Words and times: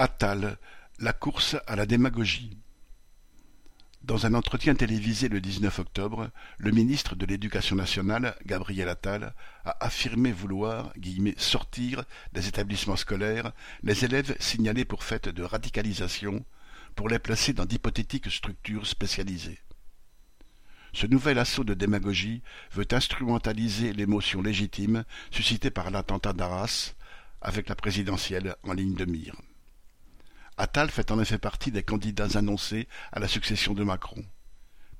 Attal, 0.00 0.58
la 1.00 1.12
course 1.12 1.56
à 1.66 1.74
la 1.74 1.84
démagogie. 1.84 2.56
Dans 4.04 4.26
un 4.26 4.34
entretien 4.34 4.76
télévisé 4.76 5.28
le 5.28 5.40
19 5.40 5.76
octobre, 5.80 6.30
le 6.58 6.70
ministre 6.70 7.16
de 7.16 7.26
l'Éducation 7.26 7.74
nationale, 7.74 8.36
Gabriel 8.46 8.88
Attal, 8.88 9.34
a 9.64 9.84
affirmé 9.84 10.30
vouloir 10.30 10.92
«sortir 11.36 12.04
des 12.32 12.46
établissements 12.46 12.94
scolaires 12.94 13.50
les 13.82 14.04
élèves 14.04 14.36
signalés 14.38 14.84
pour 14.84 15.02
fait 15.02 15.28
de 15.28 15.42
radicalisation 15.42 16.44
pour 16.94 17.08
les 17.08 17.18
placer 17.18 17.52
dans 17.52 17.66
d'hypothétiques 17.66 18.30
structures 18.30 18.86
spécialisées». 18.86 19.58
Ce 20.92 21.08
nouvel 21.08 21.40
assaut 21.40 21.64
de 21.64 21.74
démagogie 21.74 22.42
veut 22.70 22.86
instrumentaliser 22.92 23.92
l'émotion 23.92 24.42
légitime 24.42 25.02
suscitée 25.32 25.72
par 25.72 25.90
l'attentat 25.90 26.34
d'Arras, 26.34 26.94
avec 27.40 27.68
la 27.68 27.74
présidentielle 27.74 28.54
en 28.62 28.74
ligne 28.74 28.94
de 28.94 29.04
mire. 29.04 29.34
Attal 30.60 30.90
fait 30.90 31.12
en 31.12 31.20
effet 31.20 31.38
partie 31.38 31.70
des 31.70 31.84
candidats 31.84 32.36
annoncés 32.36 32.88
à 33.12 33.20
la 33.20 33.28
succession 33.28 33.74
de 33.74 33.84
Macron. 33.84 34.24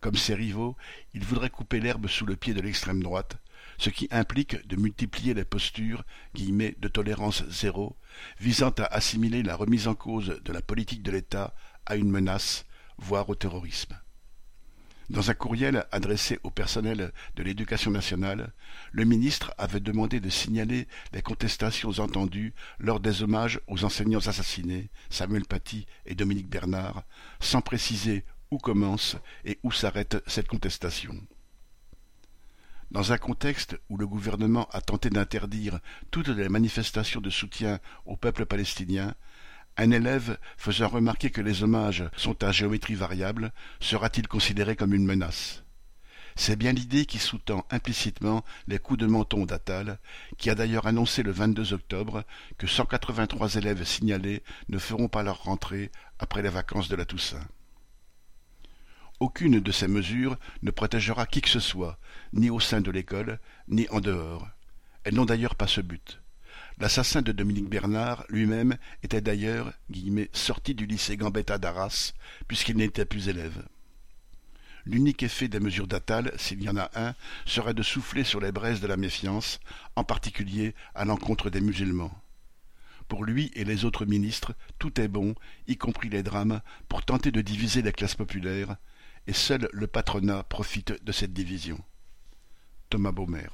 Comme 0.00 0.14
ses 0.14 0.36
rivaux, 0.36 0.76
il 1.14 1.24
voudrait 1.24 1.50
couper 1.50 1.80
l'herbe 1.80 2.06
sous 2.06 2.24
le 2.26 2.36
pied 2.36 2.54
de 2.54 2.60
l'extrême 2.60 3.02
droite, 3.02 3.38
ce 3.76 3.90
qui 3.90 4.06
implique 4.12 4.68
de 4.68 4.76
multiplier 4.76 5.34
les 5.34 5.44
postures 5.44 6.04
guillemets, 6.32 6.76
de 6.78 6.86
tolérance 6.86 7.42
zéro, 7.48 7.96
visant 8.38 8.72
à 8.78 8.84
assimiler 8.84 9.42
la 9.42 9.56
remise 9.56 9.88
en 9.88 9.96
cause 9.96 10.40
de 10.44 10.52
la 10.52 10.62
politique 10.62 11.02
de 11.02 11.10
l'État 11.10 11.56
à 11.86 11.96
une 11.96 12.10
menace, 12.10 12.64
voire 12.96 13.28
au 13.28 13.34
terrorisme. 13.34 13.98
Dans 15.10 15.30
un 15.30 15.34
courriel 15.34 15.86
adressé 15.90 16.38
au 16.42 16.50
personnel 16.50 17.12
de 17.34 17.42
l'éducation 17.42 17.90
nationale, 17.90 18.52
le 18.92 19.04
ministre 19.04 19.54
avait 19.56 19.80
demandé 19.80 20.20
de 20.20 20.28
signaler 20.28 20.86
les 21.14 21.22
contestations 21.22 21.98
entendues 21.98 22.52
lors 22.78 23.00
des 23.00 23.22
hommages 23.22 23.60
aux 23.68 23.84
enseignants 23.84 24.26
assassinés, 24.26 24.90
Samuel 25.08 25.46
Paty 25.46 25.86
et 26.04 26.14
Dominique 26.14 26.50
Bernard, 26.50 27.04
sans 27.40 27.62
préciser 27.62 28.26
où 28.50 28.58
commence 28.58 29.16
et 29.46 29.58
où 29.62 29.72
s'arrête 29.72 30.22
cette 30.26 30.48
contestation. 30.48 31.14
Dans 32.90 33.12
un 33.12 33.18
contexte 33.18 33.78
où 33.88 33.96
le 33.96 34.06
gouvernement 34.06 34.68
a 34.72 34.82
tenté 34.82 35.08
d'interdire 35.08 35.80
toutes 36.10 36.28
les 36.28 36.48
manifestations 36.50 37.20
de 37.20 37.30
soutien 37.30 37.80
au 38.04 38.16
peuple 38.16 38.44
palestinien, 38.44 39.14
un 39.78 39.92
élève 39.92 40.38
faisant 40.56 40.88
remarquer 40.88 41.30
que 41.30 41.40
les 41.40 41.62
hommages 41.62 42.04
sont 42.16 42.42
à 42.42 42.50
géométrie 42.50 42.96
variable 42.96 43.52
sera-t-il 43.80 44.26
considéré 44.26 44.74
comme 44.74 44.92
une 44.92 45.06
menace? 45.06 45.62
C'est 46.34 46.56
bien 46.56 46.72
l'idée 46.72 47.06
qui 47.06 47.18
sous-tend 47.18 47.64
implicitement 47.70 48.44
les 48.66 48.78
coups 48.78 49.00
de 49.00 49.06
menton 49.06 49.46
d'Attal, 49.46 49.98
qui 50.36 50.50
a 50.50 50.54
d'ailleurs 50.54 50.86
annoncé 50.86 51.22
le 51.22 51.32
22 51.32 51.72
octobre 51.72 52.24
que 52.58 52.66
183 52.66 53.56
élèves 53.56 53.84
signalés 53.84 54.42
ne 54.68 54.78
feront 54.78 55.08
pas 55.08 55.22
leur 55.22 55.42
rentrée 55.42 55.90
après 56.18 56.42
les 56.42 56.48
vacances 56.48 56.88
de 56.88 56.96
la 56.96 57.04
Toussaint. 57.04 57.46
Aucune 59.20 59.58
de 59.58 59.72
ces 59.72 59.88
mesures 59.88 60.36
ne 60.62 60.70
protégera 60.70 61.26
qui 61.26 61.40
que 61.40 61.48
ce 61.48 61.60
soit, 61.60 61.98
ni 62.32 62.50
au 62.50 62.60
sein 62.60 62.80
de 62.80 62.90
l'école, 62.90 63.40
ni 63.66 63.88
en 63.88 64.00
dehors. 64.00 64.48
Elles 65.02 65.14
n'ont 65.14 65.24
d'ailleurs 65.24 65.56
pas 65.56 65.66
ce 65.66 65.80
but. 65.80 66.20
L'assassin 66.80 67.22
de 67.22 67.32
Dominique 67.32 67.68
Bernard 67.68 68.24
lui-même 68.28 68.76
était 69.02 69.20
d'ailleurs 69.20 69.72
«sorti 70.32 70.76
du 70.76 70.86
lycée 70.86 71.16
Gambetta 71.16 71.58
d'Arras, 71.58 72.12
puisqu'il 72.46 72.76
n'était 72.76 73.04
plus 73.04 73.28
élève. 73.28 73.66
L'unique 74.84 75.24
effet 75.24 75.48
des 75.48 75.58
mesures 75.58 75.88
d'Attal, 75.88 76.32
s'il 76.36 76.62
y 76.62 76.68
en 76.68 76.76
a 76.76 76.88
un, 76.94 77.16
serait 77.46 77.74
de 77.74 77.82
souffler 77.82 78.22
sur 78.22 78.38
les 78.38 78.52
braises 78.52 78.80
de 78.80 78.86
la 78.86 78.96
méfiance, 78.96 79.58
en 79.96 80.04
particulier 80.04 80.74
à 80.94 81.04
l'encontre 81.04 81.50
des 81.50 81.60
musulmans. 81.60 82.16
Pour 83.08 83.24
lui 83.24 83.50
et 83.54 83.64
les 83.64 83.84
autres 83.84 84.06
ministres, 84.06 84.54
tout 84.78 85.00
est 85.00 85.08
bon, 85.08 85.34
y 85.66 85.76
compris 85.76 86.10
les 86.10 86.22
drames, 86.22 86.60
pour 86.88 87.04
tenter 87.04 87.32
de 87.32 87.40
diviser 87.40 87.82
les 87.82 87.92
classes 87.92 88.14
populaires, 88.14 88.76
et 89.26 89.32
seul 89.32 89.68
le 89.72 89.88
patronat 89.88 90.44
profite 90.44 91.02
de 91.02 91.10
cette 91.12 91.32
division. 91.32 91.80
Thomas 92.88 93.12
Baumer 93.12 93.48